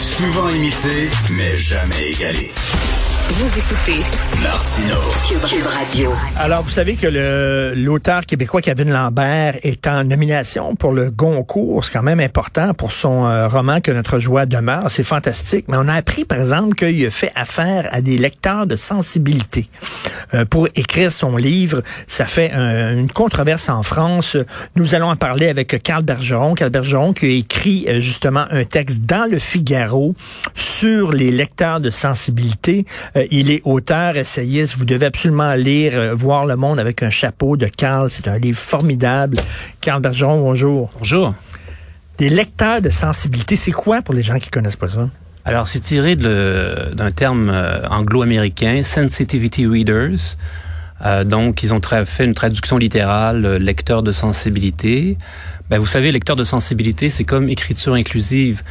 Souvent 0.00 0.48
imité, 0.48 1.10
mais 1.32 1.58
jamais 1.58 2.12
égalé. 2.12 2.50
Vous 3.28 3.58
écoutez 3.58 4.02
Martino. 4.44 4.96
Cube 5.26 5.64
Radio. 5.66 6.12
Alors, 6.38 6.62
vous 6.62 6.68
savez 6.70 6.96
que 6.96 7.06
le 7.06 7.72
l'auteur 7.74 8.26
québécois 8.26 8.60
Kevin 8.60 8.90
Lambert 8.92 9.56
est 9.62 9.86
en 9.86 10.04
nomination 10.04 10.76
pour 10.76 10.92
le 10.92 11.10
Goncourt. 11.10 11.82
C'est 11.84 11.94
quand 11.94 12.02
même 12.02 12.20
important 12.20 12.74
pour 12.74 12.92
son 12.92 13.24
euh, 13.26 13.48
roman 13.48 13.80
Que 13.80 13.90
notre 13.90 14.18
joie 14.18 14.44
demeure. 14.44 14.90
C'est 14.90 15.02
fantastique. 15.02 15.64
Mais 15.68 15.78
on 15.78 15.88
a 15.88 15.94
appris, 15.94 16.24
par 16.26 16.38
exemple, 16.40 16.74
qu'il 16.74 17.06
a 17.06 17.10
fait 17.10 17.32
affaire 17.34 17.88
à 17.90 18.02
des 18.02 18.18
lecteurs 18.18 18.66
de 18.66 18.76
sensibilité 18.76 19.66
euh, 20.34 20.44
pour 20.44 20.68
écrire 20.76 21.10
son 21.10 21.36
livre. 21.38 21.82
Ça 22.06 22.26
fait 22.26 22.50
un- 22.52 22.98
une 22.98 23.10
controverse 23.10 23.70
en 23.70 23.82
France. 23.82 24.36
Nous 24.76 24.94
allons 24.94 25.08
en 25.08 25.16
parler 25.16 25.48
avec 25.48 25.82
Carl 25.82 26.02
Bergeron. 26.02 26.54
Carl 26.54 26.70
Bergeron 26.70 27.14
qui 27.14 27.24
a 27.26 27.30
écrit 27.30 27.86
euh, 27.88 27.98
justement 27.98 28.44
un 28.50 28.64
texte 28.64 29.02
dans 29.06 29.28
le 29.30 29.38
Figaro 29.38 30.14
sur 30.54 31.12
les 31.12 31.30
lecteurs 31.30 31.80
de 31.80 31.88
sensibilité. 31.88 32.84
Euh, 33.16 33.26
il 33.30 33.50
est 33.50 33.62
auteur, 33.64 34.16
essayiste. 34.38 34.76
Vous 34.76 34.84
devez 34.84 35.06
absolument 35.06 35.54
lire 35.54 35.92
euh, 35.94 36.14
Voir 36.14 36.46
le 36.46 36.56
monde 36.56 36.80
avec 36.80 37.02
un 37.02 37.10
chapeau 37.10 37.56
de 37.56 37.66
Carl. 37.66 38.10
C'est 38.10 38.26
un 38.26 38.38
livre 38.38 38.58
formidable. 38.58 39.38
Carl 39.80 40.02
Bergeron, 40.02 40.40
bonjour. 40.40 40.90
Bonjour. 40.98 41.34
Des 42.18 42.28
lecteurs 42.28 42.80
de 42.80 42.90
sensibilité, 42.90 43.54
c'est 43.56 43.72
quoi 43.72 44.02
pour 44.02 44.14
les 44.14 44.22
gens 44.22 44.38
qui 44.38 44.50
connaissent 44.50 44.76
pas 44.76 44.88
ça? 44.88 45.08
Alors, 45.44 45.68
c'est 45.68 45.80
tiré 45.80 46.16
d'un 46.16 47.10
terme 47.10 47.50
euh, 47.50 47.86
anglo-américain, 47.88 48.82
sensitivity 48.82 49.66
readers. 49.66 50.36
Euh, 51.04 51.22
donc, 51.22 51.62
ils 51.62 51.74
ont 51.74 51.80
fait 51.80 52.24
une 52.24 52.34
traduction 52.34 52.78
littérale, 52.78 53.44
euh, 53.44 53.58
lecteur 53.58 54.02
de 54.02 54.10
sensibilité. 54.10 55.18
Ben, 55.70 55.78
vous 55.78 55.86
savez, 55.86 56.12
lecteur 56.12 56.36
de 56.36 56.44
sensibilité, 56.44 57.10
c'est 57.10 57.24
comme 57.24 57.48
écriture 57.48 57.94
inclusive. 57.94 58.62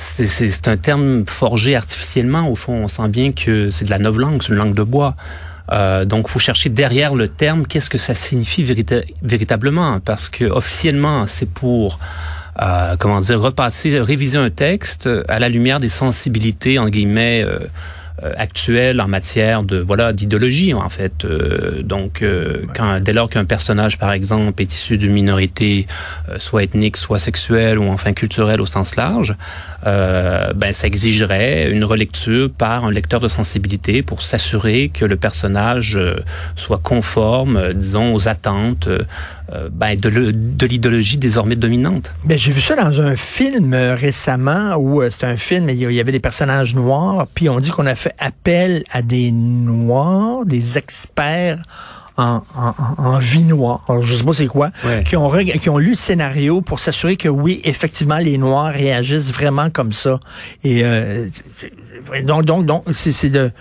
C'est- 0.00 0.68
un 0.68 0.76
terme 0.76 1.24
forgé 1.26 1.74
artificiellement. 1.74 2.48
Au 2.48 2.54
fond, 2.54 2.84
on 2.84 2.88
sent 2.88 3.08
bien 3.08 3.32
que 3.32 3.68
c'est 3.70 3.84
de 3.84 3.90
la 3.90 3.98
langue, 3.98 4.40
c'est 4.42 4.50
une 4.50 4.54
langue 4.54 4.74
de 4.74 4.84
bois. 4.84 5.16
Euh, 5.72 6.04
donc, 6.04 6.28
faut 6.28 6.38
chercher 6.38 6.68
derrière 6.70 7.14
le 7.16 7.26
terme 7.26 7.66
qu'est-ce 7.66 7.90
que 7.90 7.98
ça 7.98 8.14
signifie 8.14 8.62
vérita- 8.64 9.02
véritablement, 9.22 9.98
parce 10.00 10.28
que 10.28 10.44
officiellement, 10.44 11.26
c'est 11.26 11.50
pour 11.50 11.98
euh, 12.60 12.96
comment 12.98 13.20
dire, 13.20 13.40
repasser, 13.40 14.00
réviser 14.00 14.36
un 14.38 14.50
texte 14.50 15.08
à 15.28 15.38
la 15.38 15.48
lumière 15.48 15.78
des 15.78 15.88
sensibilités, 15.88 16.78
en 16.80 16.88
guillemets, 16.88 17.42
euh, 17.44 17.58
euh, 18.22 18.32
actuelles 18.36 19.00
en 19.00 19.08
matière 19.08 19.62
de 19.62 19.78
voilà 19.78 20.12
d'idéologie 20.12 20.74
en 20.74 20.88
fait. 20.88 21.24
Euh, 21.24 21.82
donc, 21.82 22.22
euh, 22.22 22.64
quand, 22.74 23.00
dès 23.00 23.12
lors 23.12 23.28
qu'un 23.28 23.44
personnage, 23.44 23.98
par 23.98 24.12
exemple, 24.12 24.60
est 24.62 24.72
issu 24.72 24.98
d'une 24.98 25.12
minorité, 25.12 25.86
euh, 26.28 26.38
soit 26.38 26.64
ethnique, 26.64 26.96
soit 26.96 27.18
sexuelle 27.18 27.78
ou 27.78 27.88
enfin 27.88 28.12
culturelle 28.12 28.60
au 28.60 28.66
sens 28.66 28.96
large, 28.96 29.34
euh, 29.86 30.52
ben 30.54 30.74
ça 30.74 30.86
exigerait 30.86 31.70
une 31.70 31.84
relecture 31.84 32.50
par 32.50 32.84
un 32.84 32.90
lecteur 32.90 33.20
de 33.20 33.28
sensibilité 33.28 34.02
pour 34.02 34.22
s'assurer 34.22 34.90
que 34.92 35.04
le 35.04 35.16
personnage 35.16 35.96
euh, 35.96 36.16
soit 36.56 36.80
conforme, 36.82 37.72
disons, 37.72 38.14
aux 38.14 38.28
attentes 38.28 38.88
euh, 39.52 39.68
ben, 39.72 39.96
de 39.98 40.08
le- 40.08 40.32
de 40.32 40.66
l'idéologie 40.66 41.16
désormais 41.16 41.56
dominante. 41.56 42.12
Ben, 42.24 42.36
j'ai 42.38 42.50
vu 42.50 42.60
ça 42.60 42.76
dans 42.76 43.00
un 43.00 43.16
film 43.16 43.72
euh, 43.74 43.94
récemment 43.94 44.74
où 44.76 45.00
euh, 45.02 45.10
c'était 45.10 45.26
un 45.26 45.36
film, 45.38 45.70
il 45.70 45.76
y, 45.76 45.84
il 45.84 45.92
y 45.92 46.00
avait 46.00 46.12
des 46.12 46.20
personnages 46.20 46.74
noirs, 46.74 47.26
puis 47.34 47.48
on 47.48 47.58
dit 47.60 47.70
qu'on 47.70 47.86
a 47.86 47.94
fait 47.94 48.14
appel 48.18 48.84
à 48.90 49.00
des 49.02 49.30
noirs, 49.30 50.44
des 50.44 50.76
experts 50.78 51.62
en, 52.18 52.42
en, 52.96 53.18
vie 53.18 53.44
noire. 53.44 53.84
Alors, 53.88 54.02
je 54.02 54.12
sais 54.16 54.24
pas 54.24 54.32
c'est 54.32 54.48
quoi, 54.48 54.70
Ouais. 54.84 55.04
qui 55.04 55.16
ont 55.16 55.30
qui 55.30 55.70
ont 55.70 55.78
lu 55.78 55.90
le 55.90 55.94
scénario 55.94 56.60
pour 56.60 56.80
s'assurer 56.80 57.16
que 57.16 57.28
oui, 57.28 57.60
effectivement, 57.62 58.18
les 58.18 58.38
noirs 58.38 58.72
réagissent 58.72 59.32
vraiment 59.32 59.70
comme 59.70 59.92
ça. 59.92 60.18
Et 60.64 60.84
euh, 60.84 61.28
donc, 62.24 62.44
donc, 62.44 62.66
donc, 62.66 62.82
c'est 62.92 63.12
c'est 63.12 63.30
de 63.30 63.52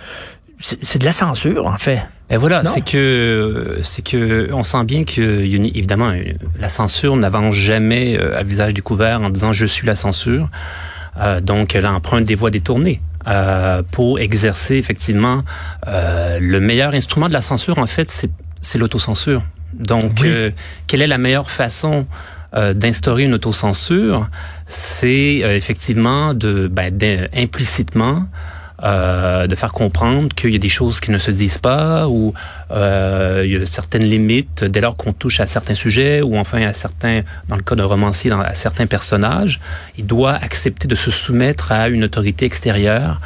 c'est 0.60 0.98
de 1.00 1.06
la 1.06 1.12
censure 1.12 1.68
en 1.68 1.78
fait. 1.78 2.02
Et 2.30 2.36
voilà, 2.38 2.64
c'est 2.66 2.82
que 2.84 3.80
c'est 3.84 4.06
que 4.06 4.50
on 4.52 4.64
sent 4.64 4.84
bien 4.84 5.04
que 5.06 5.22
évidemment 5.46 6.12
la 6.60 6.70
censure 6.70 7.16
n'avance 7.16 7.54
jamais 7.56 8.18
euh, 8.18 8.38
à 8.38 8.44
visage 8.44 8.74
découvert 8.74 9.22
en 9.22 9.30
disant 9.30 9.54
je 9.54 9.66
suis 9.66 9.88
la 9.88 9.96
censure. 9.96 10.50
Euh, 11.20 11.40
donc 11.42 11.76
elle 11.76 11.88
emprunte 11.88 12.26
des 12.26 12.36
voies 12.36 12.52
détournées 12.52 13.02
euh, 13.28 13.82
pour 13.92 14.20
exercer 14.20 14.76
effectivement 14.76 15.44
euh, 15.88 16.38
le 16.40 16.60
meilleur 16.60 16.94
instrument 16.94 17.28
de 17.28 17.34
la 17.34 17.42
censure 17.42 17.78
en 17.80 17.88
fait 17.88 18.12
c'est 18.12 18.30
c'est 18.62 18.78
l'autocensure. 18.78 19.44
Donc 19.74 20.12
Oui. 20.22 20.28
euh, 20.28 20.52
quelle 20.88 21.02
est 21.02 21.08
la 21.08 21.18
meilleure 21.18 21.50
façon 21.50 22.08
euh, 22.56 22.74
d'instaurer 22.74 23.24
une 23.24 23.34
autocensure? 23.36 24.28
C'est 24.68 25.42
euh, 25.44 25.56
effectivement 25.56 26.34
de 26.34 26.68
ben, 26.68 27.30
implicitement 27.36 28.28
euh, 28.84 29.48
de 29.48 29.56
faire 29.56 29.72
comprendre 29.72 30.30
qu'il 30.36 30.52
y 30.52 30.56
a 30.56 30.60
des 30.60 30.70
choses 30.70 31.00
qui 31.00 31.10
ne 31.10 31.18
se 31.18 31.32
disent 31.32 31.58
pas 31.58 32.08
ou 32.08 32.34
euh, 32.72 33.42
il 33.44 33.52
y 33.52 33.56
a 33.56 33.66
certaines 33.66 34.04
limites 34.04 34.64
dès 34.64 34.82
lors 34.82 34.96
qu'on 34.96 35.14
touche 35.14 35.40
à 35.40 35.48
certains 35.48 35.74
sujets 35.74 36.22
ou 36.22 36.38
enfin 36.38 36.62
à 36.62 36.74
certains, 36.74 37.22
dans 37.48 37.56
le 37.56 37.64
cas 37.64 37.76
d'un 37.76 37.86
romancier, 37.86 38.32
à 38.32 38.54
certains 38.54 38.86
personnages, 38.86 39.60
il 39.98 40.06
doit 40.06 40.34
accepter 40.34 40.88
de 40.88 40.96
se 40.96 41.10
soumettre 41.10 41.72
à 41.72 41.90
une 41.90 42.04
autorité 42.04 42.46
extérieure 42.46 43.20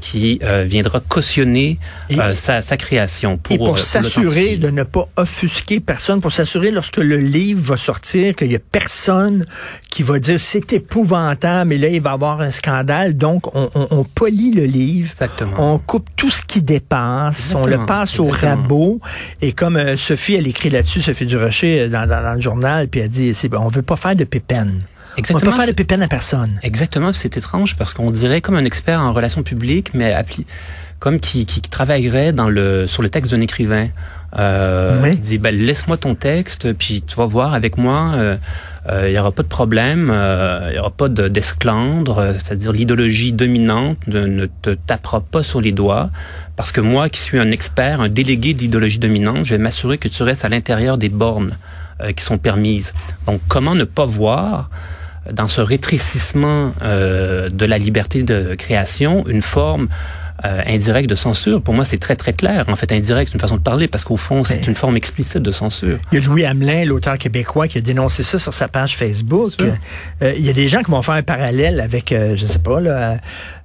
qui 0.00 0.38
euh, 0.42 0.64
viendra 0.64 1.00
cautionner 1.00 1.78
Et- 2.08 2.18
euh, 2.18 2.34
sa, 2.34 2.62
sa 2.62 2.76
création 2.76 3.36
pour, 3.38 3.54
Et 3.54 3.58
pour 3.58 3.74
euh, 3.74 3.78
s'assurer 3.78 4.56
de 4.56 4.70
ne 4.70 4.82
pas 4.82 5.08
offusquer 5.16 5.80
personne, 5.80 6.20
pour 6.20 6.32
s'assurer 6.32 6.70
lorsque 6.70 6.96
le 6.98 7.16
livre 7.18 7.60
va 7.60 7.76
sortir 7.76 8.34
qu'il 8.34 8.50
y 8.50 8.56
a 8.56 8.60
personne 8.72 9.44
qui 9.90 10.02
va 10.02 10.18
dire 10.18 10.40
c'est 10.40 10.72
épouvantable, 10.72 11.68
mais 11.70 11.78
là 11.78 11.88
il 11.88 12.00
va 12.00 12.10
y 12.10 12.14
avoir 12.14 12.40
un 12.40 12.50
scandale. 12.50 13.16
Donc 13.16 13.54
on, 13.54 13.70
on, 13.74 13.86
on 13.90 14.04
polie 14.04 14.52
le 14.52 14.64
livre, 14.64 15.10
Exactement. 15.12 15.72
on 15.74 15.78
coupe 15.78 16.08
tout 16.16 16.30
ce 16.30 16.42
qui 16.42 16.62
dépasse, 16.62 17.54
on 17.54 17.66
le 17.66 17.84
passe 17.86 18.18
au 18.18 18.26
Exactement. 18.26 18.62
rabot. 18.62 19.00
Et 19.42 19.52
comme 19.52 19.76
euh, 19.76 19.96
Sophie, 19.96 20.34
elle 20.34 20.46
écrit 20.46 20.70
là-dessus, 20.70 21.02
Sophie 21.02 21.26
Durocher, 21.26 21.80
euh, 21.80 21.88
dans, 21.88 22.08
dans, 22.08 22.22
dans 22.22 22.34
le 22.34 22.40
journal, 22.40 22.88
puis 22.88 23.00
elle 23.00 23.08
dit 23.10 23.34
c'est 23.34 23.52
on 23.54 23.68
veut 23.68 23.82
pas 23.82 23.96
faire 23.96 24.16
de 24.16 24.24
pépène. 24.24 24.82
On 25.14 25.18
Exactement. 25.18 25.50
pas 25.52 25.56
faire 25.58 25.66
de 25.68 25.72
pépène 25.72 26.02
à 26.02 26.08
personne. 26.08 26.58
Exactement, 26.62 27.12
c'est 27.12 27.36
étrange 27.36 27.76
parce 27.76 27.94
qu'on 27.94 28.10
dirait 28.10 28.40
comme 28.40 28.56
un 28.56 28.64
expert 28.64 29.00
en 29.00 29.12
relations 29.12 29.42
publiques, 29.42 29.90
mais 29.94 30.12
appli 30.12 30.44
comme 30.98 31.20
qui, 31.20 31.44
qui, 31.46 31.60
qui 31.60 31.70
travaillerait 31.70 32.32
dans 32.32 32.48
le 32.48 32.86
sur 32.86 33.02
le 33.02 33.10
texte 33.10 33.30
d'un 33.30 33.40
écrivain. 33.40 33.88
Euh, 34.38 35.00
Oui. 35.02 35.12
Qui 35.14 35.20
dit 35.20 35.38
ben, 35.38 35.54
laisse-moi 35.54 35.96
ton 35.98 36.14
texte, 36.14 36.72
puis 36.72 37.02
tu 37.02 37.14
vas 37.16 37.26
voir 37.26 37.54
avec 37.54 37.76
moi. 37.78 38.12
euh, 38.14 38.36
euh, 38.90 39.08
il 39.08 39.14
y 39.14 39.18
aura 39.18 39.32
pas 39.32 39.42
de 39.42 39.48
problème, 39.48 40.10
euh, 40.12 40.68
il 40.70 40.76
y 40.76 40.78
aura 40.78 40.90
pas 40.90 41.08
de- 41.08 41.28
d'esclandre, 41.28 42.18
euh, 42.18 42.32
c'est-à-dire 42.34 42.70
l'idéologie 42.72 43.32
dominante 43.32 43.96
ne, 44.06 44.26
ne 44.26 44.44
te 44.46 44.70
tapera 44.74 45.20
pas 45.22 45.42
sur 45.42 45.62
les 45.62 45.72
doigts, 45.72 46.10
parce 46.56 46.70
que 46.70 46.82
moi 46.82 47.08
qui 47.08 47.18
suis 47.20 47.38
un 47.38 47.50
expert, 47.50 48.02
un 48.02 48.10
délégué 48.10 48.52
de 48.52 48.58
l'idéologie 48.60 48.98
dominante, 48.98 49.46
je 49.46 49.54
vais 49.54 49.58
m'assurer 49.58 49.96
que 49.96 50.08
tu 50.08 50.22
restes 50.22 50.44
à 50.44 50.50
l'intérieur 50.50 50.98
des 50.98 51.08
bornes 51.08 51.56
euh, 52.02 52.12
qui 52.12 52.22
sont 52.24 52.36
permises. 52.36 52.92
Donc 53.26 53.40
comment 53.48 53.74
ne 53.74 53.84
pas 53.84 54.04
voir 54.04 54.68
dans 55.32 55.48
ce 55.48 55.60
rétrécissement 55.60 56.72
euh, 56.82 57.48
de 57.48 57.64
la 57.64 57.78
liberté 57.78 58.22
de 58.22 58.54
création 58.54 59.26
une 59.26 59.42
forme 59.42 59.88
euh, 60.44 60.60
indirecte 60.66 61.08
de 61.08 61.14
censure. 61.14 61.62
Pour 61.62 61.74
moi, 61.74 61.84
c'est 61.84 61.98
très 61.98 62.16
très 62.16 62.32
clair. 62.32 62.64
En 62.68 62.76
fait, 62.76 62.92
indirect, 62.92 63.30
c'est 63.30 63.34
une 63.34 63.40
façon 63.40 63.56
de 63.56 63.62
parler 63.62 63.88
parce 63.88 64.04
qu'au 64.04 64.16
fond, 64.16 64.44
c'est 64.44 64.66
une 64.66 64.74
forme 64.74 64.96
explicite 64.96 65.38
de 65.38 65.52
censure. 65.52 65.98
Il 66.12 66.18
y 66.18 66.22
a 66.22 66.26
Louis 66.26 66.44
Hamelin, 66.44 66.84
l'auteur 66.84 67.16
québécois, 67.18 67.68
qui 67.68 67.78
a 67.78 67.80
dénoncé 67.80 68.22
ça 68.22 68.38
sur 68.38 68.52
sa 68.52 68.68
page 68.68 68.96
Facebook. 68.96 69.52
Euh, 69.60 70.34
il 70.36 70.44
y 70.44 70.50
a 70.50 70.52
des 70.52 70.68
gens 70.68 70.82
qui 70.82 70.90
vont 70.90 71.00
faire 71.02 71.14
un 71.14 71.22
parallèle 71.22 71.80
avec, 71.80 72.12
euh, 72.12 72.34
je 72.36 72.46
sais 72.46 72.58
pas, 72.58 72.80
là, 72.80 73.18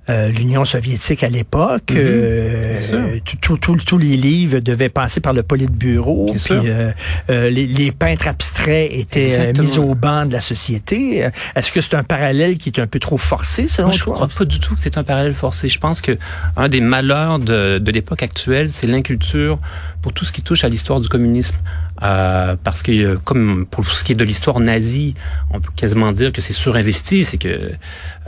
euh, 0.09 0.27
l'Union 0.29 0.65
soviétique 0.65 1.23
à 1.23 1.29
l'époque. 1.29 1.91
Mhm. 1.91 1.97
Euh, 1.99 3.19
tout- 3.41 3.57
tous 3.57 3.97
les 3.97 4.17
livres 4.17 4.59
devaient 4.59 4.89
passer 4.89 5.19
par 5.21 5.33
le 5.33 5.43
Politburo. 5.43 6.33
Puis 6.33 6.53
euh, 6.53 6.91
euh, 7.29 7.49
les, 7.49 7.67
les 7.67 7.91
peintres 7.91 8.27
abstraits 8.27 8.89
étaient 8.91 9.33
euh, 9.39 9.49
Exactement. 9.49 9.67
mis 9.67 9.91
au 9.91 9.95
banc 9.95 10.25
de 10.25 10.33
la 10.33 10.39
société. 10.41 11.23
Euh, 11.25 11.29
Est-ce 11.55 11.71
que 11.71 11.81
c'est 11.81 11.95
un 11.95 12.03
parallèle 12.03 12.57
qui 12.57 12.69
est 12.69 12.79
un 12.79 12.87
peu 12.87 12.99
trop 12.99 13.17
forcé, 13.17 13.67
selon 13.67 13.89
Moi, 13.89 13.95
je 13.97 14.01
ne 14.01 14.05
toi? 14.05 14.13
crois 14.15 14.27
pas 14.27 14.45
du 14.45 14.59
tout 14.59 14.75
que 14.75 14.81
c'est 14.81 14.97
un 14.97 15.03
parallèle 15.03 15.33
forcé. 15.35 15.69
Je 15.69 15.79
pense 15.79 16.01
que 16.01 16.17
un 16.57 16.69
des 16.69 16.81
malheurs 16.81 17.39
de, 17.39 17.77
de 17.79 17.91
l'époque 17.91 18.23
actuelle, 18.23 18.71
c'est 18.71 18.87
l'inculture 18.87 19.59
pour 20.01 20.13
tout 20.13 20.25
ce 20.25 20.31
qui 20.31 20.41
touche 20.41 20.63
à 20.63 20.69
l'histoire 20.69 20.99
du 20.99 21.09
communisme. 21.09 21.57
Euh, 22.01 22.55
parce 22.63 22.81
que 22.81 22.91
euh, 22.91 23.17
comme 23.25 23.65
pour 23.65 23.85
ce 23.85 24.05
qui 24.05 24.13
est 24.13 24.15
de 24.15 24.23
l'histoire 24.23 24.61
nazie, 24.61 25.15
on 25.51 25.59
peut 25.59 25.71
quasiment 25.75 26.13
dire 26.13 26.31
que 26.31 26.39
c'est 26.39 26.53
surinvesti, 26.53 27.25
c'est 27.25 27.37
que 27.37 27.71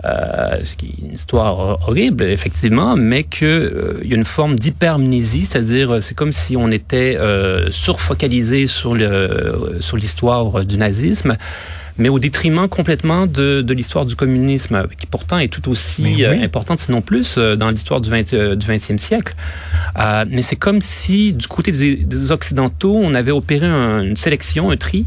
euh, 0.03 0.62
c'est 0.65 0.81
une 0.81 1.13
histoire 1.13 1.57
horrible 1.88 2.25
effectivement, 2.25 2.97
mais 2.97 3.23
que 3.23 3.45
euh, 3.45 4.00
il 4.03 4.09
y 4.09 4.13
a 4.13 4.18
une 4.18 4.25
forme 4.25 4.57
d'hypermnésie, 4.57 5.45
c'est-à-dire 5.45 6.03
c'est 6.03 6.15
comme 6.15 6.33
si 6.33 6.57
on 6.57 6.69
était 6.69 7.15
euh, 7.18 7.69
surfocalisé 7.71 8.67
sur 8.67 8.94
le 8.94 9.77
sur 9.79 9.95
l'histoire 9.95 10.65
du 10.65 10.77
nazisme 10.77 11.38
mais 12.01 12.09
au 12.09 12.19
détriment 12.19 12.68
complètement 12.68 13.27
de, 13.27 13.62
de 13.62 13.74
l'histoire 13.74 14.06
du 14.06 14.15
communisme, 14.15 14.88
qui 15.00 15.06
pourtant 15.07 15.38
est 15.38 15.48
tout 15.48 15.69
aussi 15.69 16.03
oui. 16.03 16.25
euh, 16.25 16.44
importante, 16.44 16.80
sinon 16.80 17.01
plus, 17.01 17.36
euh, 17.38 17.56
dans 17.56 17.69
l'histoire 17.69 18.01
du, 18.01 18.09
20, 18.09 18.33
euh, 18.33 18.56
du 18.56 18.65
20e 18.68 18.98
siècle. 18.98 19.36
Euh, 20.00 20.25
mais 20.30 20.42
c'est 20.42 20.56
comme 20.56 20.81
si, 20.81 21.33
du 21.33 21.48
côté 21.48 21.71
des, 21.71 21.95
des 21.98 22.31
Occidentaux, 22.31 22.95
on 22.95 23.13
avait 23.13 23.31
opéré 23.31 23.68
un- 23.68 24.01
une 24.01 24.15
sélection, 24.15 24.71
un 24.71 24.77
tri, 24.77 25.06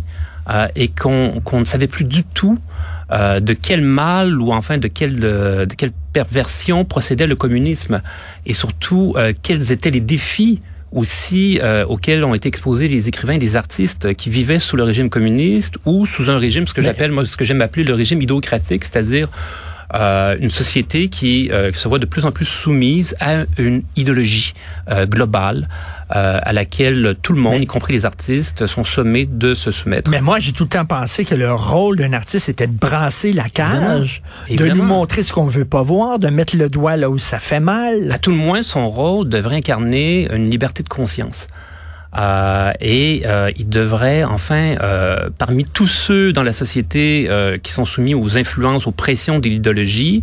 euh, 0.51 0.69
et 0.77 0.89
qu'on 0.89 1.41
qu'on 1.45 1.61
ne 1.61 1.65
savait 1.65 1.87
plus 1.89 2.05
du 2.05 2.23
tout 2.23 2.59
euh, 3.11 3.41
de 3.41 3.55
quel 3.55 3.81
mal 3.81 4.41
ou 4.41 4.53
enfin 4.53 4.77
de 4.79 4.89
quelle 4.89 5.19
de, 5.19 5.67
quelle 5.77 5.93
perversion 6.13 6.85
procédait 6.85 7.27
le 7.27 7.35
communisme 7.37 8.01
et 8.47 8.53
surtout 8.55 9.15
euh, 9.17 9.33
quels 9.43 9.73
étaient 9.73 9.91
les 9.91 10.01
défis 10.01 10.61
aussi 10.95 11.59
euh, 11.63 11.85
auxquels 11.87 12.25
ont 12.25 12.35
été 12.35 12.49
exposés 12.49 12.89
les 12.89 13.09
écrivains 13.09 13.35
et 13.35 13.39
les 13.39 13.57
artistes 13.57 14.15
qui 14.15 14.31
vivaient 14.31 14.59
sous 14.59 14.77
le 14.77 14.85
régime 14.85 15.11
communiste 15.11 15.77
ou 15.85 16.07
sous 16.07 16.31
un 16.31 16.39
régime 16.39 16.67
ce 16.67 16.75
que 16.75 16.83
j'appelle 16.83 17.11
moi 17.11 17.27
ce 17.27 17.37
que 17.37 17.45
j'aime 17.45 17.61
appeler 17.63 17.85
le 17.85 17.95
régime 17.95 18.23
idéocratique, 18.23 18.85
c'est-à-dire 18.85 19.29
euh, 19.95 20.37
une 20.41 20.51
société 20.51 21.09
qui, 21.09 21.51
euh, 21.53 21.73
se 21.73 21.89
voit 21.89 21.99
de 21.99 22.07
plus 22.07 22.25
en 22.25 22.33
plus 22.33 22.47
soumise 22.47 23.15
à 23.21 23.45
une 23.59 23.83
idéologie 23.97 24.55
euh, 24.91 25.07
globale 25.07 25.69
euh, 26.15 26.39
à 26.43 26.53
laquelle 26.53 27.17
tout 27.23 27.33
le 27.33 27.41
monde, 27.41 27.61
y 27.61 27.67
compris 27.67 27.93
les 27.93 28.05
artistes, 28.05 28.67
sont 28.67 28.85
sommés 28.85 29.27
de 29.27 29.55
se 29.55 29.71
soumettre. 29.71 30.11
Mais 30.11 30.21
moi, 30.21 30.39
j'ai 30.39 30.53
tout 30.53 30.65
le 30.65 30.69
temps 30.69 30.85
pensé 30.85 31.25
que 31.25 31.35
le 31.35 31.53
rôle 31.53 31.97
d'un 31.97 32.13
artiste 32.13 32.49
était 32.49 32.67
de 32.67 32.73
brasser 32.73 33.33
la 33.33 33.49
cage, 33.49 34.23
de 34.51 34.67
nous 34.69 34.83
montrer 34.83 35.23
ce 35.23 35.33
qu'on 35.33 35.47
veut 35.47 35.65
pas 35.65 35.83
voir, 35.83 36.19
de 36.19 36.29
mettre 36.29 36.57
le 36.57 36.69
doigt 36.69 36.97
là 36.97 37.11
où 37.11 37.19
ça 37.19 37.39
fait 37.39 37.61
mal. 37.61 38.11
À 38.13 38.19
tout 38.19 38.31
le 38.31 38.37
moins, 38.37 38.63
son 38.63 38.89
rôle 38.91 39.29
devrait 39.29 39.57
incarner 39.57 40.29
une 40.33 40.51
liberté 40.51 40.83
de 40.83 40.89
conscience. 40.89 41.49
Euh, 42.17 42.73
et 42.81 43.23
euh, 43.27 43.51
il 43.57 43.69
devrait, 43.69 44.23
enfin, 44.25 44.77
euh, 44.81 45.31
parmi 45.37 45.65
tous 45.65 45.89
ceux 45.89 46.33
dans 46.33 46.45
la 46.45 46.53
société 46.53 47.27
euh, 47.29 47.59
qui 47.59 47.73
sont 47.73 47.85
soumis 47.85 48.15
aux 48.15 48.39
influences, 48.39 48.87
aux 48.87 48.93
pressions 48.93 49.41
de 49.41 49.49
l'idéologie, 49.49 50.23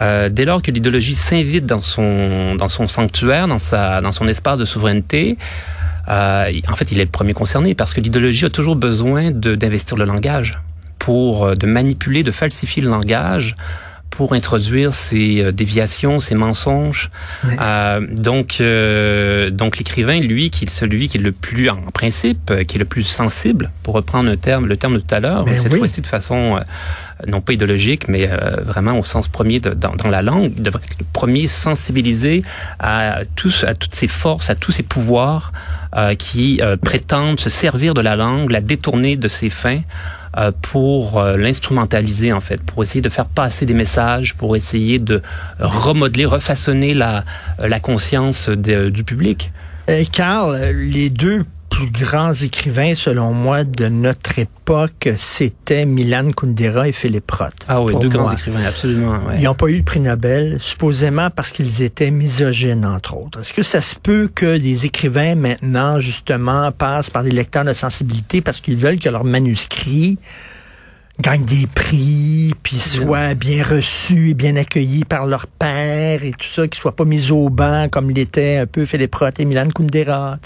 euh, 0.00 0.28
dès 0.28 0.44
lors 0.44 0.62
que 0.62 0.70
l'idéologie 0.70 1.14
s'invite 1.14 1.66
dans 1.66 1.82
son 1.82 2.54
dans 2.54 2.68
son 2.68 2.88
sanctuaire, 2.88 3.48
dans 3.48 3.58
sa 3.58 4.00
dans 4.00 4.12
son 4.12 4.28
espace 4.28 4.58
de 4.58 4.64
souveraineté, 4.64 5.38
euh, 6.08 6.52
en 6.68 6.76
fait, 6.76 6.92
il 6.92 7.00
est 7.00 7.04
le 7.04 7.10
premier 7.10 7.34
concerné 7.34 7.74
parce 7.74 7.94
que 7.94 8.00
l'idéologie 8.00 8.46
a 8.46 8.50
toujours 8.50 8.76
besoin 8.76 9.30
d'investir 9.30 9.96
le 9.96 10.04
langage 10.04 10.60
pour 10.98 11.56
de 11.56 11.66
manipuler, 11.66 12.22
de 12.22 12.32
falsifier 12.32 12.82
le 12.82 12.90
langage 12.90 13.56
pour 14.18 14.32
introduire 14.32 14.94
ces 14.94 15.40
euh, 15.40 15.52
déviations, 15.52 16.18
ces 16.18 16.34
mensonges. 16.34 17.08
Euh, 17.60 18.04
donc, 18.10 18.56
euh, 18.60 19.50
donc 19.50 19.78
l'écrivain, 19.78 20.18
lui, 20.18 20.50
qui 20.50 20.64
est 20.64 20.70
celui 20.70 21.06
qui 21.06 21.18
est 21.18 21.20
le 21.20 21.30
plus, 21.30 21.70
en 21.70 21.92
principe, 21.92 22.52
qui 22.66 22.76
est 22.76 22.80
le 22.80 22.84
plus 22.84 23.04
sensible, 23.04 23.70
pour 23.84 23.94
reprendre 23.94 24.28
le 24.28 24.36
terme, 24.36 24.66
le 24.66 24.76
terme 24.76 24.94
de 24.94 24.98
tout 24.98 25.14
à 25.14 25.20
l'heure, 25.20 25.44
cette 25.48 25.76
fois-ci 25.76 26.00
de 26.00 26.06
façon 26.08 26.58
non 27.26 27.40
pas 27.40 27.52
idéologique, 27.52 28.08
mais 28.08 28.28
vraiment 28.62 28.98
au 28.98 29.04
sens 29.04 29.28
premier 29.28 29.60
de, 29.60 29.70
dans, 29.70 29.94
dans, 29.94 30.08
la 30.08 30.22
langue, 30.22 30.52
il 30.56 30.62
devrait 30.62 30.82
être 30.84 30.98
le 31.00 31.06
premier 31.12 31.48
sensibilisé 31.48 32.42
à 32.78 33.20
tous, 33.36 33.64
à 33.64 33.74
toutes 33.74 33.94
ces 33.94 34.08
forces, 34.08 34.50
à 34.50 34.54
tous 34.54 34.72
ces 34.72 34.82
pouvoirs 34.82 35.52
qui 36.18 36.60
prétendent 36.82 37.40
se 37.40 37.50
servir 37.50 37.94
de 37.94 38.00
la 38.00 38.16
langue, 38.16 38.50
la 38.50 38.60
détourner 38.60 39.16
de 39.16 39.28
ses 39.28 39.50
fins 39.50 39.82
euh, 40.36 40.52
pour 40.60 41.18
euh, 41.18 41.38
l'instrumentaliser 41.38 42.34
en 42.34 42.40
fait, 42.40 42.62
pour 42.62 42.82
essayer 42.82 43.00
de 43.00 43.08
faire 43.08 43.24
passer 43.24 43.64
des 43.64 43.72
messages, 43.72 44.34
pour 44.34 44.56
essayer 44.56 44.98
de 44.98 45.22
remodeler, 45.58 46.26
refaçonner 46.26 46.92
la, 46.92 47.24
la 47.58 47.80
conscience 47.80 48.50
du 48.50 49.04
public. 49.04 49.50
Carl, 50.12 50.54
les 50.74 51.08
deux 51.08 51.44
plus 51.70 51.90
grands 51.90 52.32
écrivains, 52.32 52.94
selon 52.94 53.32
moi, 53.32 53.64
de 53.64 53.88
notre 53.88 54.38
époque, 54.38 55.08
c'était 55.16 55.84
Milan 55.84 56.24
Kundera 56.36 56.88
et 56.88 56.92
Philippe 56.92 57.30
Roth. 57.30 57.54
Ah 57.68 57.82
oui, 57.82 57.94
deux 58.00 58.08
grands 58.08 58.32
écrivains, 58.32 58.64
absolument. 58.64 59.18
Ils 59.36 59.44
n'ont 59.44 59.54
pas 59.54 59.68
eu 59.68 59.78
le 59.78 59.82
prix 59.82 60.00
Nobel, 60.00 60.58
supposément 60.60 61.30
parce 61.30 61.52
qu'ils 61.52 61.82
étaient 61.82 62.10
misogynes, 62.10 62.84
entre 62.84 63.16
autres. 63.16 63.40
Est-ce 63.40 63.52
que 63.52 63.62
ça 63.62 63.80
se 63.80 63.94
peut 63.94 64.28
que 64.34 64.58
des 64.58 64.86
écrivains, 64.86 65.34
maintenant, 65.34 66.00
justement, 66.00 66.72
passent 66.72 67.10
par 67.10 67.22
des 67.22 67.30
lecteurs 67.30 67.64
de 67.64 67.72
sensibilité 67.72 68.40
parce 68.40 68.60
qu'ils 68.60 68.76
veulent 68.76 68.98
que 68.98 69.08
leurs 69.08 69.24
manuscrits 69.24 70.18
gagnent 71.20 71.44
des 71.44 71.66
prix, 71.66 72.54
puis 72.62 72.78
soient 72.78 73.34
bien 73.34 73.64
reçus 73.64 74.30
et 74.30 74.34
bien 74.34 74.54
accueillis 74.54 75.04
par 75.04 75.26
leur 75.26 75.48
père 75.48 76.22
et 76.22 76.30
tout 76.30 76.46
ça, 76.46 76.68
qu'ils 76.68 76.80
soient 76.80 76.94
pas 76.94 77.04
mis 77.04 77.32
au 77.32 77.48
banc 77.48 77.88
comme 77.90 78.10
l'était 78.10 78.58
un 78.58 78.66
peu 78.66 78.86
Philippe 78.86 79.14
Roth 79.16 79.40
et 79.40 79.44
Milan 79.44 79.68
Kundera. 79.74 80.38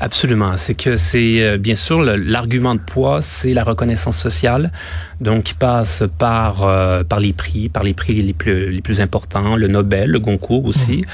Absolument. 0.00 0.56
C'est 0.56 0.74
que 0.74 0.96
c'est 0.96 1.42
euh, 1.42 1.58
bien 1.58 1.76
sûr 1.76 2.00
l'argument 2.00 2.74
de 2.74 2.80
poids, 2.80 3.20
c'est 3.20 3.52
la 3.52 3.64
reconnaissance 3.64 4.16
sociale, 4.16 4.72
donc 5.20 5.44
qui 5.44 5.54
passe 5.54 6.04
par 6.16 6.64
euh, 6.64 7.04
par 7.04 7.20
les 7.20 7.34
prix, 7.34 7.68
par 7.68 7.82
les 7.82 7.94
prix 7.94 8.22
les 8.22 8.32
plus 8.32 8.70
les 8.70 8.80
plus 8.80 9.02
importants, 9.02 9.56
le 9.56 9.68
Nobel, 9.68 10.10
le 10.10 10.20
Goncourt 10.20 10.64
aussi. 10.64 10.98
Mmh. 10.98 11.04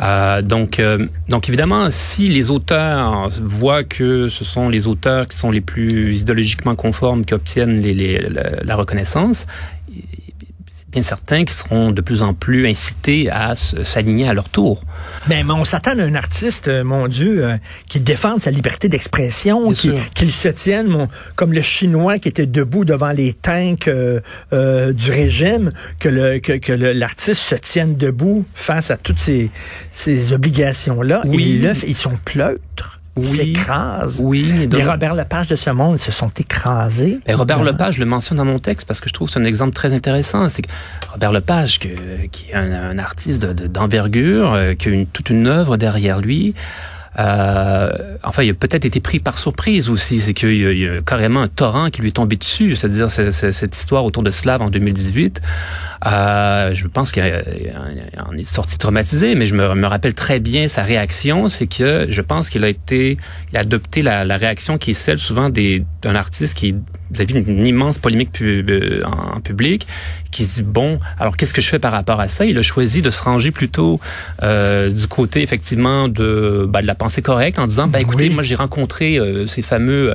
Euh, 0.00 0.42
donc 0.42 0.80
donc 1.28 1.48
évidemment, 1.48 1.88
si 1.90 2.28
les 2.28 2.50
auteurs 2.50 3.28
voient 3.42 3.84
que 3.84 4.28
ce 4.28 4.44
sont 4.44 4.70
les 4.70 4.86
auteurs 4.86 5.28
qui 5.28 5.36
sont 5.36 5.50
les 5.50 5.60
plus 5.60 6.20
idéologiquement 6.20 6.74
conformes 6.76 7.24
qui 7.24 7.34
obtiennent 7.34 7.80
les, 7.80 7.92
les, 7.92 8.18
la, 8.42 8.64
la 8.64 8.76
reconnaissance, 8.76 9.46
bien 10.90 11.02
certains 11.02 11.44
qui 11.44 11.54
seront 11.54 11.92
de 11.92 12.00
plus 12.00 12.22
en 12.22 12.34
plus 12.34 12.66
incités 12.66 13.30
à 13.30 13.54
s'aligner 13.56 14.28
à 14.28 14.34
leur 14.34 14.48
tour. 14.48 14.82
Mais, 15.28 15.44
on 15.48 15.64
s'attend 15.64 15.98
à 15.98 16.02
un 16.02 16.14
artiste, 16.14 16.68
euh, 16.68 16.82
mon 16.84 17.08
Dieu, 17.08 17.44
euh, 17.44 17.56
qui 17.88 18.00
défende 18.00 18.40
sa 18.40 18.50
liberté 18.50 18.88
d'expression, 18.88 19.72
qu'il 19.72 20.32
se 20.32 20.48
tienne, 20.48 20.88
mon, 20.88 21.08
comme 21.34 21.52
le 21.52 21.62
Chinois 21.62 22.18
qui 22.18 22.28
était 22.28 22.46
debout 22.46 22.84
devant 22.84 23.12
les 23.12 23.34
tanks 23.34 23.88
euh, 23.88 24.92
du 24.92 25.10
régime, 25.10 25.72
que 25.98 26.08
le 26.08 26.38
que, 26.38 26.72
l'artiste 26.72 27.42
se 27.42 27.54
tienne 27.54 27.96
debout 27.96 28.44
face 28.54 28.90
à 28.90 28.96
toutes 28.96 29.18
ces, 29.18 29.50
ces 29.92 30.32
obligations-là. 30.32 31.22
Oui. 31.26 31.60
Et 31.64 31.88
ils 31.88 31.96
sont 31.96 32.18
pleutres 32.24 32.97
oui, 33.18 33.26
s'écrasent. 33.26 34.20
Oui. 34.22 34.68
Les 34.70 34.82
Robert 34.82 35.14
Lepage 35.14 35.48
de 35.48 35.56
ce 35.56 35.70
monde 35.70 35.98
se 35.98 36.12
sont 36.12 36.30
écrasés. 36.30 37.18
Et 37.26 37.34
Robert 37.34 37.62
Lepage 37.62 37.98
le 37.98 38.06
mentionne 38.06 38.38
dans 38.38 38.44
mon 38.44 38.58
texte 38.58 38.86
parce 38.86 39.00
que 39.00 39.08
je 39.08 39.14
trouve 39.14 39.28
que 39.28 39.34
c'est 39.34 39.40
un 39.40 39.44
exemple 39.44 39.72
très 39.72 39.92
intéressant. 39.92 40.48
C'est 40.48 40.62
que 40.62 40.70
Robert 41.12 41.32
Lepage, 41.32 41.78
que, 41.78 41.88
qui 42.30 42.50
est 42.50 42.54
un, 42.54 42.98
artiste 42.98 43.44
d'envergure, 43.44 44.52
de, 44.52 44.56
euh, 44.56 44.74
qui 44.74 44.88
a 44.88 44.90
une, 44.92 45.06
toute 45.06 45.30
une 45.30 45.46
œuvre 45.46 45.76
derrière 45.76 46.20
lui, 46.20 46.54
euh, 47.18 47.90
enfin, 48.22 48.44
il 48.44 48.50
a 48.50 48.54
peut-être 48.54 48.84
été 48.84 49.00
pris 49.00 49.18
par 49.18 49.38
surprise 49.38 49.88
aussi. 49.88 50.20
C'est 50.20 50.34
qu'il 50.34 50.54
y, 50.54 50.88
a 50.88 51.00
carrément 51.02 51.42
un 51.42 51.48
torrent 51.48 51.90
qui 51.90 52.00
lui 52.00 52.08
est 52.08 52.12
tombé 52.12 52.36
dessus. 52.36 52.76
C'est-à-dire 52.76 53.10
cette 53.10 53.76
histoire 53.76 54.04
autour 54.04 54.22
de 54.22 54.30
Slav 54.30 54.62
en 54.62 54.70
2018. 54.70 55.40
Euh, 56.06 56.74
je 56.74 56.86
pense 56.86 57.12
qu'il 57.12 57.22
est 57.24 58.44
sorti 58.44 58.78
traumatisé, 58.78 59.34
mais 59.34 59.46
je 59.46 59.54
me, 59.54 59.74
me, 59.74 59.86
rappelle 59.86 60.14
très 60.14 60.40
bien 60.40 60.68
sa 60.68 60.82
réaction. 60.82 61.48
C'est 61.48 61.66
que 61.66 62.06
je 62.08 62.20
pense 62.20 62.50
qu'il 62.50 62.64
a 62.64 62.68
été, 62.68 63.16
il 63.52 63.56
a 63.56 63.60
adopté 63.60 64.02
la, 64.02 64.24
la 64.24 64.36
réaction 64.36 64.78
qui 64.78 64.92
est 64.92 64.94
celle 64.94 65.18
souvent 65.18 65.50
d'un 65.50 66.14
artiste 66.14 66.56
qui 66.56 66.74
vous 67.10 67.20
avez 67.20 67.38
une, 67.38 67.66
immense 67.66 67.98
polémique 67.98 68.40
euh, 68.42 69.02
en 69.04 69.40
public 69.40 69.86
qui 70.30 70.44
se 70.44 70.56
dit 70.56 70.62
bon 70.62 71.00
alors 71.18 71.36
qu'est-ce 71.36 71.54
que 71.54 71.60
je 71.60 71.68
fais 71.68 71.78
par 71.78 71.92
rapport 71.92 72.20
à 72.20 72.28
ça? 72.28 72.44
Il 72.44 72.58
a 72.58 72.62
choisi 72.62 73.02
de 73.02 73.10
se 73.10 73.22
ranger 73.22 73.50
plutôt 73.50 74.00
euh, 74.42 74.90
du 74.90 75.06
côté 75.06 75.42
effectivement 75.42 76.08
de, 76.08 76.66
bah, 76.68 76.82
de 76.82 76.86
la 76.86 76.94
pensée 76.94 77.22
correcte 77.22 77.58
en 77.58 77.66
disant 77.66 77.88
ben 77.88 78.00
écoutez 78.00 78.28
moi 78.28 78.42
j'ai 78.42 78.54
rencontré 78.54 79.18
euh, 79.18 79.46
ces 79.46 79.62
fameux 79.62 80.14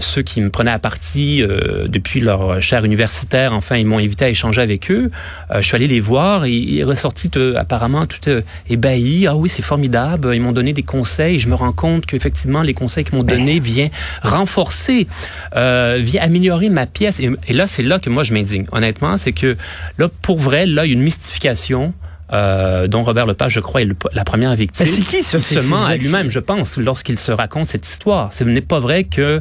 ceux 0.00 0.22
qui 0.22 0.40
me 0.40 0.50
prenaient 0.50 0.70
à 0.70 0.78
partie 0.78 1.42
euh, 1.42 1.88
depuis 1.88 2.20
leur 2.20 2.60
chaire 2.60 2.84
universitaire, 2.84 3.52
enfin, 3.52 3.76
ils 3.76 3.86
m'ont 3.86 3.98
invité 3.98 4.24
à 4.24 4.28
échanger 4.28 4.60
avec 4.60 4.90
eux. 4.90 5.10
Euh, 5.50 5.60
je 5.60 5.66
suis 5.66 5.76
allé 5.76 5.86
les 5.86 6.00
voir 6.00 6.44
et 6.44 6.52
il 6.52 6.78
est 6.78 6.84
ressorti 6.84 7.30
apparemment 7.56 8.06
tout 8.06 8.30
ébahi. 8.68 9.26
Ah 9.26 9.36
oui, 9.36 9.48
c'est 9.48 9.62
formidable. 9.62 10.34
Ils 10.34 10.40
m'ont 10.40 10.52
donné 10.52 10.72
des 10.72 10.82
conseils. 10.82 11.38
Je 11.38 11.48
me 11.48 11.54
rends 11.54 11.72
compte 11.72 12.06
qu'effectivement, 12.06 12.62
les 12.62 12.74
conseils 12.74 13.04
qu'ils 13.04 13.16
m'ont 13.16 13.24
donnés 13.24 13.60
viennent 13.60 13.90
renforcer, 14.22 15.06
viennent 15.54 16.22
améliorer 16.22 16.68
ma 16.68 16.86
pièce. 16.86 17.20
Et, 17.20 17.30
et 17.48 17.52
là, 17.52 17.66
c'est 17.66 17.82
là 17.82 17.98
que 17.98 18.10
moi, 18.10 18.24
je 18.24 18.34
m'indigne. 18.34 18.66
Honnêtement, 18.72 19.16
c'est 19.18 19.32
que 19.32 19.56
là, 19.98 20.08
pour 20.22 20.38
vrai, 20.38 20.66
là, 20.66 20.84
il 20.84 20.88
y 20.88 20.92
a 20.92 20.94
une 20.94 21.02
mystification 21.02 21.94
euh, 22.32 22.86
dont 22.86 23.02
Robert 23.02 23.26
Lepage, 23.26 23.52
je 23.52 23.60
crois, 23.60 23.82
est 23.82 23.88
la 24.12 24.24
première 24.24 24.54
victime. 24.54 24.86
C'est 24.86 25.02
qui 25.02 25.22
ça 25.22 25.40
Seulement 25.40 25.84
à 25.84 25.96
lui-même, 25.96 26.30
je 26.30 26.38
pense, 26.38 26.76
lorsqu'il 26.76 27.18
se 27.18 27.32
raconte 27.32 27.66
cette 27.66 27.86
histoire. 27.86 28.32
Ce 28.32 28.44
n'est 28.44 28.60
pas 28.60 28.78
vrai 28.78 29.04
que 29.04 29.40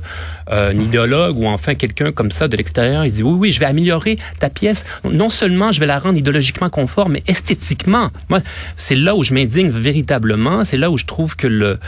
euh, 0.52 0.72
un 0.72 0.80
idéologue 0.80 1.38
ou 1.38 1.46
enfin 1.46 1.76
quelqu'un 1.76 2.12
comme 2.12 2.32
ça 2.32 2.48
de 2.48 2.58
l'extérieur, 2.58 3.06
il 3.06 3.12
dit 3.12 3.24
oui, 3.24 3.34
oui, 3.34 3.52
je 3.52 3.60
vais 3.60 3.66
améliorer 3.66 4.18
ta 4.40 4.50
pièce. 4.50 4.86
Non 5.04 5.30
seulement 5.30 5.72
je 5.72 5.80
vais 5.80 5.86
la 5.86 6.00
rendre 6.00 6.18
idéologiquement 6.18 6.70
conforme, 6.70 7.14
mais 7.14 7.24
esthétiquement. 7.28 8.10
Moi, 8.30 8.40
c'est 8.78 8.96
là 8.96 9.16
où 9.16 9.24
je 9.24 9.34
m'indigne 9.34 9.70
véritablement. 9.70 10.66
C'est 10.66 10.78
là 10.78 10.90
où 10.90 10.98
je 10.98 11.06
trouve 11.06 11.36
que 11.36 11.48
le 11.48 11.80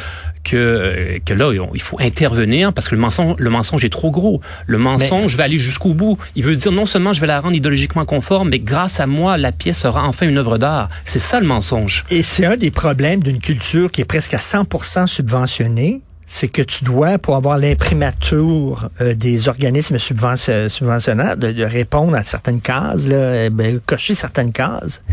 que, 0.44 1.20
que 1.26 1.34
là, 1.34 1.52
il 1.74 1.82
faut 1.82 1.98
intervenir 2.00 2.74
parce 2.74 2.88
que 2.88 2.96
le 2.96 3.02
mensonge, 3.02 3.36
le 3.38 3.50
mensonge 3.50 3.86
est 3.86 3.90
trop 3.90 4.12
gros. 4.12 4.42
Le 4.68 4.78
mensonge 4.78 5.36
va 5.36 5.44
aller 5.44 5.60
jusqu'au 5.60 5.94
bout. 5.94 6.18
Il 6.36 6.44
veut 6.44 6.56
dire 6.56 6.72
non 6.72 6.86
seulement 6.86 7.14
je 7.14 7.22
vais 7.22 7.28
la 7.28 7.40
rendre 7.40 7.56
idéologiquement 7.56 8.06
conforme, 8.06 8.50
mais 8.50 8.60
grâce 8.60 9.00
à 9.00 9.08
moi, 9.08 9.38
la 9.38 9.52
pièce 9.52 9.80
sera 9.80 10.08
enfin 10.08 10.28
une 10.28 10.38
œuvre 10.38 10.58
d'art. 10.58 10.90
C'est 11.06 11.20
ça 11.20 11.40
le 11.40 11.48
mensonge. 11.48 12.04
Et 12.10 12.24
c'est 12.24 12.46
un 12.46 12.58
des 12.58 12.72
problèmes 12.72 13.22
d'une 13.22 13.40
culture 13.40 13.92
qui 13.92 14.02
est 14.02 14.06
presque 14.06 14.34
à 14.34 14.40
100% 14.40 15.08
subventionnée 15.08 16.02
c'est 16.34 16.48
que 16.48 16.62
tu 16.62 16.86
dois, 16.86 17.18
pour 17.18 17.36
avoir 17.36 17.58
l'imprimature 17.58 18.90
euh, 19.02 19.14
des 19.14 19.50
organismes 19.50 20.00
subventionnaires, 20.00 21.36
de, 21.36 21.64
répondre 21.66 22.16
à 22.16 22.24
certaines 22.24 22.62
cases, 22.62 23.06
là, 23.06 23.46
eh 23.46 23.50
ben, 23.50 23.82
cocher 23.86 24.14
certaines 24.14 24.54
cases. 24.54 25.04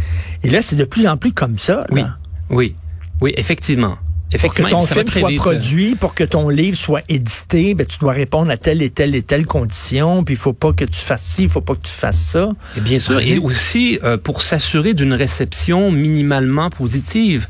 Et 0.44 0.49
là, 0.49 0.62
c'est 0.62 0.76
de 0.76 0.85
plus 0.85 1.08
en 1.08 1.16
plus 1.16 1.32
comme 1.32 1.58
ça. 1.58 1.85
Oui, 1.90 2.02
oui, 2.50 2.76
oui, 3.20 3.35
effectivement. 3.37 3.99
Pour 4.37 4.52
que 4.52 4.62
ton 4.62 4.82
film 4.82 5.06
soit 5.08 5.35
produit, 5.37 5.94
pour 5.94 6.14
que 6.14 6.25
ton 6.25 6.50
livre 6.50 6.76
soit 6.76 7.00
édité, 7.08 7.75
ben, 7.75 7.87
tu 7.87 7.99
dois 7.99 8.12
répondre 8.12 8.50
à 8.50 8.58
telle 8.58 8.82
et 8.82 8.90
telle 8.90 9.14
et 9.14 9.23
telle 9.23 9.47
condition, 9.47 10.23
puis 10.23 10.35
il 10.35 10.38
faut 10.38 10.52
pas 10.52 10.73
que 10.73 10.85
tu 10.85 11.00
fasses 11.00 11.25
ci, 11.25 11.44
il 11.44 11.49
faut 11.49 11.62
pas 11.62 11.75
que 11.75 11.87
tu 11.87 11.92
fasses 11.92 12.20
ça. 12.20 12.50
Et 12.76 12.80
bien 12.80 12.99
sûr, 12.99 13.20
et 13.20 13.38
aussi 13.38 13.99
euh, 14.04 14.18
pour 14.18 14.42
s'assurer 14.42 14.92
d'une 14.92 15.14
réception 15.14 15.90
minimalement 15.90 16.68
positive. 16.68 17.49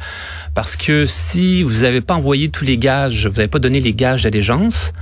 Parce 0.55 0.77
que 0.77 1.05
si 1.07 1.63
vous 1.65 1.83
n'avez 1.83 2.01
pas 2.01 2.15
envoyé 2.15 2.49
tous 2.49 2.65
les 2.65 2.79
gages, 2.79 3.27
vous 3.27 3.37
n'avez 3.37 3.49
pas 3.49 3.59
donné 3.59 3.81
les 3.81 3.95
gages 3.95 4.23
d'allégeance, 4.23 4.93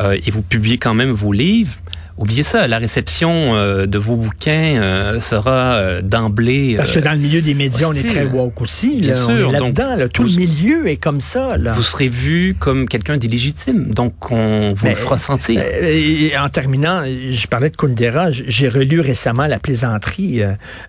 euh, 0.00 0.18
et 0.24 0.30
vous 0.30 0.42
publiez 0.42 0.78
quand 0.78 0.94
même 0.94 1.10
vos 1.10 1.32
livres, 1.32 1.72
oubliez 2.18 2.42
ça, 2.42 2.68
la 2.68 2.78
réception 2.78 3.54
euh, 3.54 3.86
de 3.86 3.98
vos 3.98 4.16
bouquins 4.16 4.80
euh, 4.80 5.20
sera 5.20 5.74
euh, 5.74 6.02
d'emblée. 6.02 6.74
Parce 6.76 6.90
que 6.90 7.00
dans 7.00 7.12
le 7.12 7.18
milieu 7.18 7.42
des 7.42 7.54
médias, 7.54 7.88
on 7.88 7.92
est 7.92 8.06
très 8.06 8.26
woke 8.26 8.60
aussi. 8.60 9.00
Bien 9.00 9.14
là, 9.14 9.26
sûr. 9.26 9.52
là-dedans, 9.52 9.96
là, 9.96 10.08
tout 10.08 10.24
le 10.24 10.34
milieu 10.34 10.88
est 10.88 10.96
comme 10.96 11.20
ça. 11.20 11.56
Là. 11.56 11.72
Vous 11.72 11.82
serez 11.82 12.08
vu 12.08 12.54
comme 12.58 12.88
quelqu'un 12.88 13.16
d'illégitime, 13.16 13.92
donc 13.94 14.30
on 14.30 14.74
vous 14.74 14.86
le 14.86 14.94
fera 14.94 15.18
sentir. 15.18 15.62
Et 15.62 16.32
en 16.38 16.48
terminant, 16.48 17.02
je 17.04 17.46
parlais 17.46 17.70
de 17.70 17.76
Kundera, 17.76 18.30
j'ai 18.30 18.68
relu 18.68 19.00
récemment 19.00 19.46
La 19.46 19.58
plaisanterie, 19.58 20.42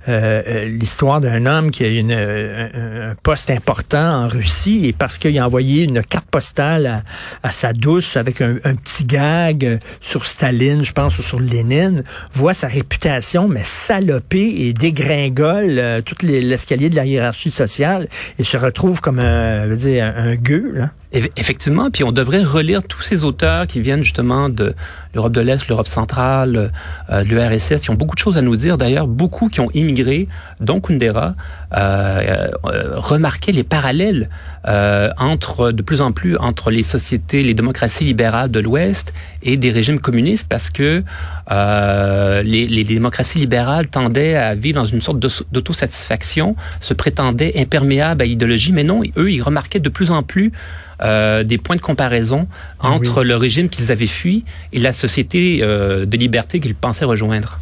l'histoire 0.07 1.21
d'un 1.21 1.45
homme 1.45 1.71
qui 1.71 1.83
a 1.83 1.89
une, 1.89 2.11
un, 2.11 3.15
poste 3.21 3.49
important 3.49 4.23
en 4.23 4.27
Russie 4.27 4.85
et 4.85 4.93
parce 4.93 5.17
qu'il 5.17 5.37
a 5.37 5.45
envoyé 5.45 5.83
une 5.83 6.03
carte 6.03 6.25
postale 6.29 6.85
à, 6.87 7.47
à 7.47 7.51
sa 7.51 7.73
douce 7.73 8.17
avec 8.17 8.41
un, 8.41 8.55
un 8.63 8.75
petit 8.75 9.05
gag 9.05 9.79
sur 10.01 10.25
Staline, 10.25 10.83
je 10.83 10.91
pense 10.91 11.12
sur 11.22 11.39
Lénine, 11.39 12.03
voit 12.34 12.53
sa 12.53 12.67
réputation, 12.67 13.48
mais 13.48 13.63
saloper 13.63 14.67
et 14.67 14.74
dégringole 14.74 15.77
euh, 15.77 16.01
tout 16.01 16.15
l'escalier 16.24 16.89
de 16.89 16.96
la 16.96 17.05
hiérarchie 17.05 17.51
sociale 17.51 18.08
et 18.39 18.43
se 18.43 18.58
retrouve 18.58 19.01
comme 19.01 19.20
un, 19.20 19.67
veux 19.67 19.75
dire, 19.75 20.05
un. 20.05 20.36
Effectivement, 21.12 21.91
puis 21.91 22.03
on 22.03 22.12
devrait 22.12 22.43
relire 22.43 22.82
tous 22.84 23.01
ces 23.01 23.24
auteurs 23.24 23.67
qui 23.67 23.82
viennent 23.82 24.03
justement 24.03 24.50
de 24.50 24.74
l'Europe 25.13 25.34
de 25.34 25.41
l'Est, 25.41 25.67
l'Europe 25.67 25.88
centrale, 25.88 26.72
euh, 27.10 27.24
l'URSS, 27.24 27.82
qui 27.82 27.89
ont 27.89 27.96
beaucoup 27.96 28.15
de 28.15 28.20
choses 28.20 28.38
à 28.38 28.41
nous 28.41 28.55
dire. 28.55 28.77
D'ailleurs, 28.77 29.08
beaucoup 29.08 29.50
qui 29.50 29.60
ont 29.60 29.70
immigré, 29.74 30.27
dont 30.60 30.79
Kundera, 30.79 31.36
euh, 31.75 32.50
euh, 32.65 33.00
remarquaient 33.00 33.51
les 33.51 33.63
parallèles 33.63 34.29
euh, 34.67 35.10
entre, 35.17 35.72
de 35.72 35.82
plus 35.82 36.01
en 36.01 36.12
plus, 36.12 36.38
entre 36.38 36.72
les 36.72 36.84
sociétés, 36.84 37.43
les 37.43 37.53
démocraties 37.53 38.05
libérales 38.05 38.51
de 38.51 38.60
l'Ouest 38.60 39.13
et 39.41 39.58
des 39.58 39.72
régimes 39.72 40.00
communistes, 40.00 40.48
parce 40.48 40.70
que 40.70 41.03
euh, 41.51 42.41
les, 42.43 42.67
les, 42.67 42.83
démocraties 42.83 43.39
libérales 43.39 43.88
tendaient 43.88 44.35
à 44.35 44.55
vivre 44.55 44.79
dans 44.79 44.85
une 44.85 45.01
sorte 45.01 45.19
d'autosatisfaction, 45.51 46.55
se 46.79 46.93
prétendaient 46.93 47.53
imperméables 47.57 48.21
à 48.21 48.25
l'idéologie, 48.25 48.71
mais 48.71 48.83
non, 48.83 49.01
eux, 49.17 49.31
ils 49.31 49.41
remarquaient 49.41 49.79
de 49.79 49.89
plus 49.89 50.12
en 50.12 50.23
plus 50.23 50.51
euh, 51.01 51.43
des 51.43 51.57
points 51.57 51.75
de 51.75 51.81
comparaison 51.81 52.47
entre 52.79 53.23
le 53.23 53.35
régime 53.35 53.67
qu'ils 53.67 53.91
avaient 53.91 54.07
fui 54.07 54.45
et 54.71 54.79
la 54.79 54.93
société 54.93 55.59
euh, 55.62 56.05
de 56.05 56.17
liberté 56.17 56.59
qu'ils 56.59 56.75
pensaient 56.75 57.05
rejoindre. 57.05 57.59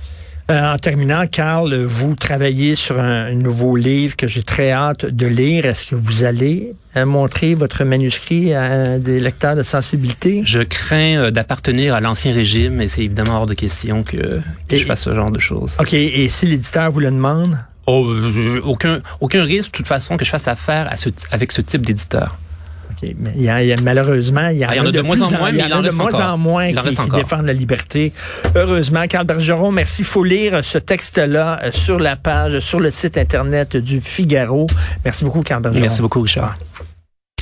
Euh, 0.52 0.74
en 0.74 0.78
terminant, 0.78 1.28
Carl, 1.28 1.74
vous 1.86 2.16
travaillez 2.16 2.76
sur 2.76 3.00
un, 3.00 3.34
nouveau 3.36 3.78
livre 3.78 4.18
que 4.18 4.28
j'ai 4.28 4.44
très 4.44 4.72
hâte 4.72 5.06
de 5.06 5.26
lire. 5.26 5.66
Est-ce 5.66 5.86
que 5.86 5.96
vous 5.96 6.26
allez 6.26 6.74
montrer 7.06 7.56
votre 7.56 7.86
manuscrit 7.86 8.54
à 8.54 9.00
des 9.00 9.22
lecteurs 9.22 9.56
de 9.56 9.64
sensibilité? 9.64 10.42
Je 10.44 10.60
crains 10.62 11.32
d'appartenir 11.32 11.96
à 11.96 12.02
l'ancien 12.02 12.34
régime 12.34 12.82
et 12.82 12.90
c'est 12.90 13.04
évidemment 13.04 13.38
hors 13.38 13.46
de 13.46 13.54
question 13.54 14.04
que, 14.04 14.42
je 14.70 14.84
fasse 14.84 15.04
ce 15.04 15.16
genre 15.16 15.32
de 15.32 15.40
choses. 15.40 15.78
OK. 15.80 15.94
Et 15.94 16.28
si 16.28 16.46
l'éditeur 16.46 16.92
vous 16.92 17.00
le 17.00 17.12
demande? 17.12 17.58
Oh, 17.88 18.14
aucun, 18.64 19.00
aucun 19.22 19.46
risque, 19.46 19.72
de 19.72 19.78
toute 19.78 19.88
façon, 19.88 20.18
que 20.18 20.26
je 20.26 20.30
fasse 20.30 20.50
affaire 20.50 20.92
à 20.92 20.98
ce, 20.98 21.10
avec 21.32 21.54
ce 21.54 21.62
type 21.62 21.86
d'éditeur 21.86 22.38
mais 23.18 23.32
il 23.36 23.44
y, 23.44 23.50
a, 23.50 23.76
malheureusement, 23.84 24.48
il 24.50 24.60
y, 24.60 24.66
en 24.66 24.70
a 24.70 24.92
de, 24.92 25.02
moins 25.02 25.22
en, 25.22 25.38
moins, 25.38 25.50
il 25.50 25.58
y 25.58 25.64
en 25.64 25.80
a 25.80 25.82
de 25.82 25.96
moins 25.96 26.34
en 26.34 26.38
moins 26.38 26.72
qui, 26.72 27.10
défendent 27.16 27.46
la 27.46 27.54
liberté. 27.54 28.14
Heureusement, 28.56 29.06
Carl 29.08 29.26
Bergeron, 29.26 29.72
merci. 29.72 30.02
Il 30.02 30.06
faut 30.06 30.24
lire 30.24 30.64
ce 30.64 30.78
texte-là 30.78 31.62
euh, 31.64 31.72
sur 31.72 32.00
la 32.00 32.16
page, 32.16 32.60
sur 32.60 32.80
le 32.80 32.92
site 32.92 33.18
Internet 33.18 33.78
du 33.78 34.02
Figaro. 34.02 34.68
Merci 35.04 35.24
beaucoup, 35.24 35.42
Carl 35.42 35.62
Bergeron. 35.62 35.82
Merci 35.82 36.02
beaucoup, 36.02 36.22
Richard. 36.22 36.58